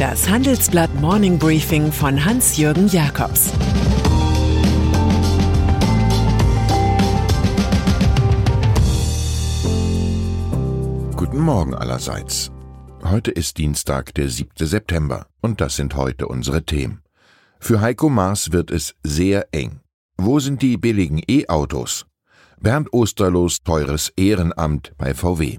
[0.00, 3.52] Das Handelsblatt Morning Briefing von Hans-Jürgen Jakobs
[11.16, 12.50] Guten Morgen allerseits.
[13.04, 14.48] Heute ist Dienstag, der 7.
[14.56, 17.02] September, und das sind heute unsere Themen.
[17.58, 19.80] Für Heiko Maas wird es sehr eng.
[20.16, 22.06] Wo sind die billigen E-Autos?
[22.58, 25.58] Bernd Osterlos teures Ehrenamt bei VW.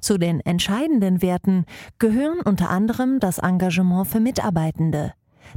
[0.00, 1.64] Zu den entscheidenden Werten
[1.98, 5.12] gehören unter anderem das Engagement für Mitarbeitende,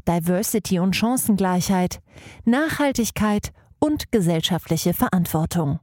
[0.08, 2.00] Diversity und Chancengleichheit,
[2.46, 5.80] Nachhaltigkeit und gesellschaftliche Verantwortung.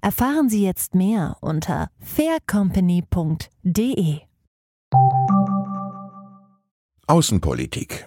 [0.00, 4.20] Erfahren Sie jetzt mehr unter faircompany.de.
[7.06, 8.06] Außenpolitik.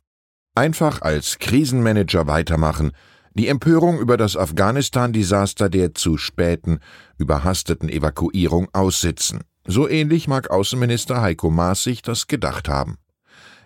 [0.55, 2.91] Einfach als Krisenmanager weitermachen,
[3.33, 6.79] die Empörung über das Afghanistan-Desaster der zu späten,
[7.17, 9.43] überhasteten Evakuierung aussitzen.
[9.65, 12.97] So ähnlich mag Außenminister Heiko Maas sich das gedacht haben.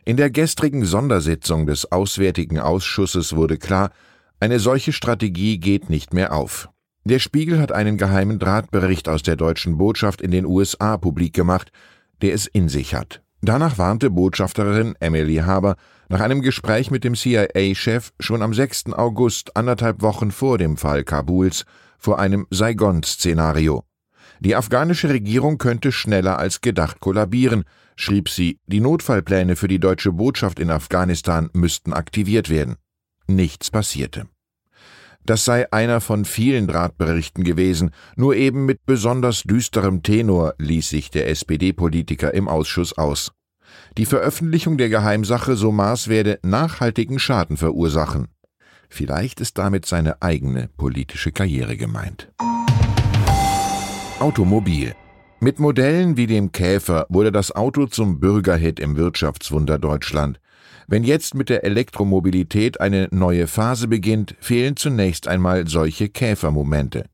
[0.06, 3.91] In der gestrigen Sondersitzung des Auswärtigen Ausschusses wurde klar,
[4.39, 6.69] eine solche Strategie geht nicht mehr auf.
[7.03, 11.72] Der Spiegel hat einen geheimen Drahtbericht aus der deutschen Botschaft in den USA publik gemacht,
[12.22, 13.22] der es in sich hat.
[13.41, 15.75] Danach warnte Botschafterin Emily Haber
[16.09, 18.94] nach einem Gespräch mit dem CIA-Chef schon am 6.
[18.94, 21.66] August, anderthalb Wochen vor dem Fall Kabuls,
[21.97, 23.84] vor einem Saigon-Szenario.
[24.39, 27.63] Die afghanische Regierung könnte schneller als gedacht kollabieren,
[27.95, 32.77] schrieb sie, die Notfallpläne für die deutsche Botschaft in Afghanistan müssten aktiviert werden.
[33.28, 34.28] Nichts passierte.
[35.25, 41.11] Das sei einer von vielen Drahtberichten gewesen, nur eben mit besonders düsterem Tenor ließ sich
[41.11, 43.31] der SPD-Politiker im Ausschuss aus.
[43.97, 48.29] Die Veröffentlichung der Geheimsache so Maß werde nachhaltigen Schaden verursachen.
[48.89, 52.31] Vielleicht ist damit seine eigene politische Karriere gemeint.
[54.19, 54.94] Automobil.
[55.40, 60.41] Mit Modellen wie dem Käfer wurde das Auto zum Bürgerhit im Wirtschaftswunder Deutschland.
[60.88, 67.06] Wenn jetzt mit der Elektromobilität eine neue Phase beginnt, fehlen zunächst einmal solche Käfermomente.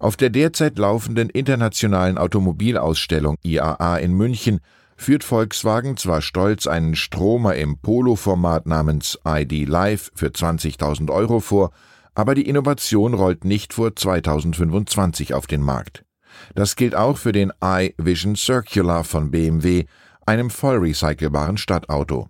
[0.00, 4.58] Auf der derzeit laufenden internationalen Automobilausstellung IAA in München
[4.96, 11.70] führt Volkswagen zwar stolz einen Stromer im Polo-Format namens ID Live für 20.000 Euro vor,
[12.16, 16.04] aber die Innovation rollt nicht vor 2025 auf den Markt.
[16.54, 19.84] Das gilt auch für den iVision Circular von BMW,
[20.26, 22.28] einem voll recycelbaren Stadtauto.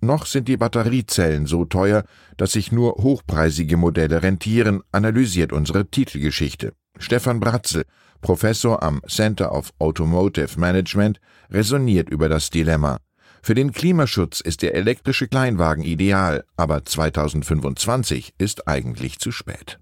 [0.00, 2.04] Noch sind die Batteriezellen so teuer,
[2.36, 6.72] dass sich nur hochpreisige Modelle rentieren, analysiert unsere Titelgeschichte.
[6.98, 7.84] Stefan Bratzel,
[8.20, 11.20] Professor am Center of Automotive Management,
[11.50, 12.98] resoniert über das Dilemma.
[13.42, 19.78] Für den Klimaschutz ist der elektrische Kleinwagen ideal, aber 2025 ist eigentlich zu spät.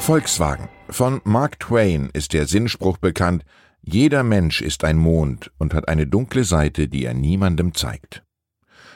[0.00, 0.68] Volkswagen.
[0.94, 3.44] Von Mark Twain ist der Sinnspruch bekannt,
[3.82, 8.22] jeder Mensch ist ein Mond und hat eine dunkle Seite, die er niemandem zeigt.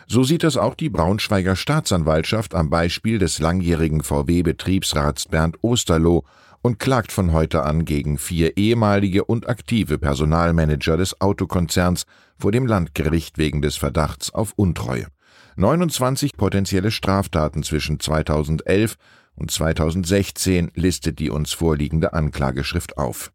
[0.06, 6.22] So sieht das auch die Braunschweiger Staatsanwaltschaft am Beispiel des langjährigen VW-Betriebsrats Bernd Osterloh
[6.62, 12.06] und klagt von heute an gegen vier ehemalige und aktive Personalmanager des Autokonzerns
[12.38, 15.08] vor dem Landgericht wegen des Verdachts auf Untreue.
[15.56, 18.96] 29 potenzielle Straftaten zwischen 2011
[19.38, 23.32] und 2016 listet die uns vorliegende Anklageschrift auf.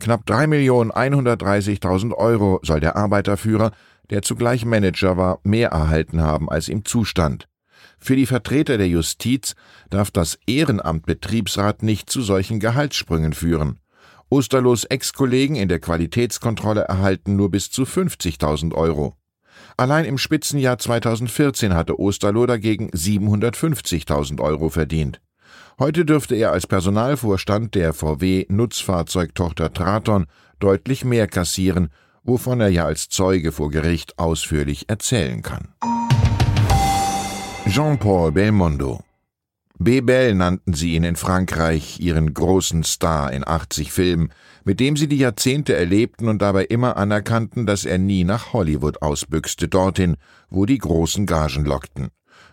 [0.00, 3.72] Knapp 3.130.000 Euro soll der Arbeiterführer,
[4.08, 7.46] der zugleich Manager war, mehr erhalten haben, als ihm zustand.
[7.98, 9.54] Für die Vertreter der Justiz
[9.90, 13.78] darf das Ehrenamt Betriebsrat nicht zu solchen Gehaltssprüngen führen.
[14.30, 19.16] Osterlos Ex-Kollegen in der Qualitätskontrolle erhalten nur bis zu 50.000 Euro.
[19.80, 25.22] Allein im Spitzenjahr 2014 hatte Osterloh dagegen 750.000 Euro verdient.
[25.78, 30.26] Heute dürfte er als Personalvorstand der VW Nutzfahrzeugtochter Traton
[30.58, 31.88] deutlich mehr kassieren,
[32.24, 35.68] wovon er ja als Zeuge vor Gericht ausführlich erzählen kann.
[37.66, 39.00] Jean-Paul Belmondo
[39.82, 44.30] Bebel nannten sie ihn in Frankreich, ihren großen Star in 80 Filmen,
[44.62, 49.00] mit dem sie die Jahrzehnte erlebten und dabei immer anerkannten, dass er nie nach Hollywood
[49.00, 50.18] ausbüchste, dorthin,
[50.50, 52.08] wo die großen Gagen lockten.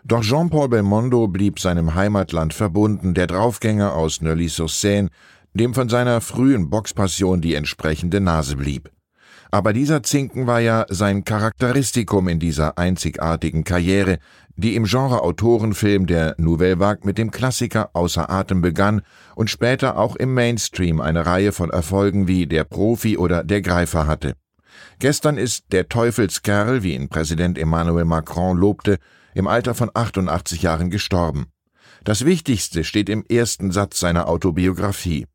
[0.06, 5.10] Doch Jean-Paul Belmondo blieb seinem Heimatland verbunden, der Draufgänger aus Neuilly-sur-Seine,
[5.54, 8.90] dem von seiner frühen Boxpassion die entsprechende Nase blieb.
[9.52, 14.20] Aber dieser Zinken war ja sein Charakteristikum in dieser einzigartigen Karriere,
[14.58, 19.02] die im Genre Autorenfilm der Nouvelle Vague mit dem Klassiker Außer Atem begann
[19.36, 24.08] und später auch im Mainstream eine Reihe von Erfolgen wie Der Profi oder Der Greifer
[24.08, 24.36] hatte.
[25.00, 28.98] Gestern ist der Teufelskerl, wie ihn Präsident Emmanuel Macron lobte,
[29.34, 31.48] im Alter von 88 Jahren gestorben.
[32.04, 35.28] Das Wichtigste steht im ersten Satz seiner Autobiografie.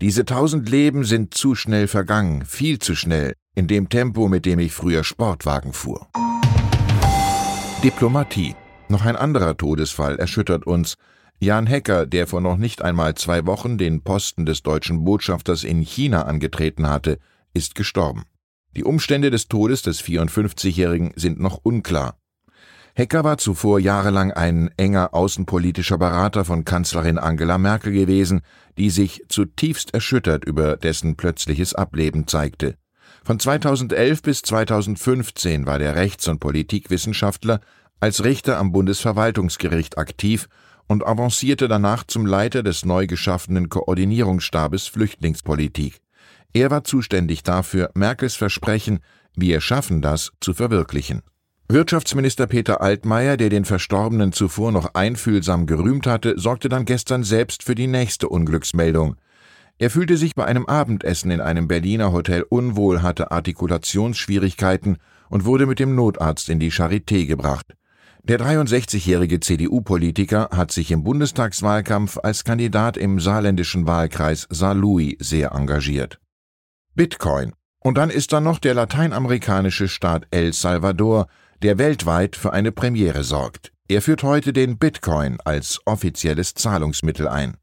[0.00, 4.58] Diese tausend Leben sind zu schnell vergangen, viel zu schnell, in dem Tempo, mit dem
[4.58, 6.08] ich früher Sportwagen fuhr.
[7.82, 8.54] Diplomatie.
[8.88, 10.96] Noch ein anderer Todesfall erschüttert uns.
[11.40, 15.80] Jan Hecker, der vor noch nicht einmal zwei Wochen den Posten des deutschen Botschafters in
[15.80, 17.18] China angetreten hatte,
[17.52, 18.24] ist gestorben.
[18.76, 22.16] Die Umstände des Todes des 54-Jährigen sind noch unklar.
[22.94, 28.42] Hecker war zuvor jahrelang ein enger außenpolitischer Berater von Kanzlerin Angela Merkel gewesen,
[28.76, 32.76] die sich zutiefst erschüttert über dessen plötzliches Ableben zeigte.
[33.24, 37.60] Von 2011 bis 2015 war der Rechts- und Politikwissenschaftler
[38.00, 40.48] als Richter am Bundesverwaltungsgericht aktiv
[40.88, 46.00] und avancierte danach zum Leiter des neu geschaffenen Koordinierungsstabes Flüchtlingspolitik.
[46.52, 48.98] Er war zuständig dafür, Merkels Versprechen,
[49.36, 51.22] wir schaffen das, zu verwirklichen.
[51.68, 57.62] Wirtschaftsminister Peter Altmaier, der den Verstorbenen zuvor noch einfühlsam gerühmt hatte, sorgte dann gestern selbst
[57.62, 59.16] für die nächste Unglücksmeldung.
[59.78, 64.98] Er fühlte sich bei einem Abendessen in einem Berliner Hotel unwohl, hatte Artikulationsschwierigkeiten
[65.28, 67.74] und wurde mit dem Notarzt in die Charité gebracht.
[68.24, 76.20] Der 63-jährige CDU-Politiker hat sich im Bundestagswahlkampf als Kandidat im saarländischen Wahlkreis Saarlouis sehr engagiert.
[76.94, 77.52] Bitcoin.
[77.80, 81.26] Und dann ist da noch der lateinamerikanische Staat El Salvador,
[81.62, 83.72] der weltweit für eine Premiere sorgt.
[83.88, 87.56] Er führt heute den Bitcoin als offizielles Zahlungsmittel ein.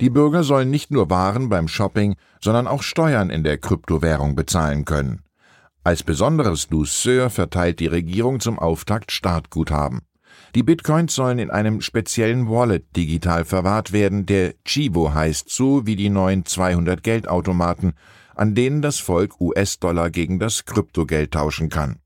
[0.00, 4.84] Die Bürger sollen nicht nur Waren beim Shopping, sondern auch Steuern in der Kryptowährung bezahlen
[4.84, 5.22] können.
[5.82, 10.00] Als besonderes Douceur verteilt die Regierung zum Auftakt Startguthaben.
[10.54, 15.96] Die Bitcoins sollen in einem speziellen Wallet digital verwahrt werden, der Chivo heißt, so wie
[15.96, 17.92] die neuen 200 Geldautomaten,
[18.34, 21.98] an denen das Volk US-Dollar gegen das Kryptogeld tauschen kann.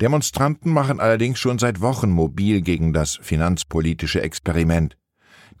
[0.00, 4.96] Demonstranten machen allerdings schon seit Wochen mobil gegen das finanzpolitische Experiment.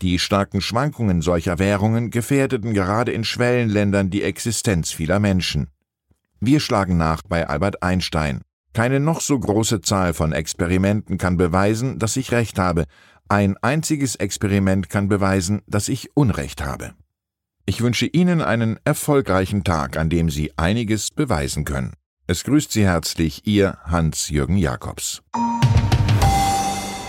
[0.02, 5.68] Die starken Schwankungen solcher Währungen gefährdeten gerade in Schwellenländern die Existenz vieler Menschen.
[6.40, 8.42] Wir schlagen nach bei Albert Einstein.
[8.74, 12.84] Keine noch so große Zahl von Experimenten kann beweisen, dass ich recht habe.
[13.28, 16.92] Ein einziges Experiment kann beweisen, dass ich Unrecht habe.
[17.64, 21.94] Ich wünsche Ihnen einen erfolgreichen Tag, an dem Sie einiges beweisen können.
[22.26, 25.22] Es grüßt Sie herzlich Ihr Hans-Jürgen Jakobs.